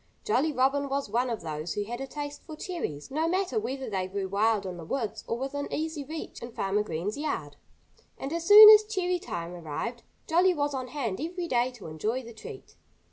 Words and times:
Jolly 0.25 0.51
Robin 0.51 0.89
was 0.89 1.11
one 1.11 1.29
of 1.29 1.41
those 1.41 1.75
who 1.75 1.83
had 1.83 2.01
a 2.01 2.07
taste 2.07 2.41
for 2.41 2.55
cherries, 2.55 3.11
no 3.11 3.27
matter 3.27 3.59
whether 3.59 3.87
they 3.87 4.07
grew 4.07 4.27
wild 4.27 4.65
in 4.65 4.77
the 4.77 4.83
woods 4.83 5.23
or 5.27 5.37
within 5.37 5.71
easy 5.71 6.03
reach 6.03 6.41
in 6.41 6.51
Farmer 6.53 6.81
Green's 6.81 7.19
yard. 7.19 7.55
And 8.17 8.33
as 8.33 8.47
soon 8.47 8.67
as 8.71 8.83
cherry 8.83 9.19
time 9.19 9.53
arrived 9.53 10.01
Jolly 10.25 10.55
was 10.55 10.73
on 10.73 10.87
hand 10.87 11.21
every 11.21 11.47
day 11.47 11.69
to 11.73 11.85
enjoy 11.85 12.23
the 12.23 12.33
treat. 12.33 12.75